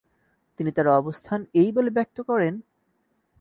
[0.59, 2.53] তিনি তার অবস্থান এই বলে ব্যক্ত করেন: